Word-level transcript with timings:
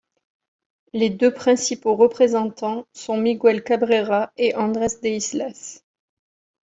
Les 0.93 1.11
deux 1.11 1.31
principaux 1.31 1.95
représentants 1.95 2.87
sont 2.91 3.17
Miguel 3.17 3.63
Cabrera 3.63 4.33
et 4.35 4.55
Andrés 4.55 4.87
de 5.03 5.09
Islas. 5.09 5.83